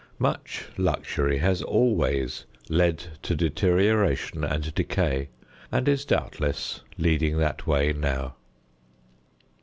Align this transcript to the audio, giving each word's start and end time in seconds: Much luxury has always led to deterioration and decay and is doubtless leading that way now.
Much 0.17 0.65
luxury 0.77 1.37
has 1.37 1.61
always 1.61 2.45
led 2.69 3.05
to 3.21 3.35
deterioration 3.35 4.43
and 4.43 4.73
decay 4.73 5.29
and 5.71 5.87
is 5.87 6.05
doubtless 6.05 6.81
leading 6.97 7.37
that 7.37 7.67
way 7.67 7.93
now. 7.93 8.33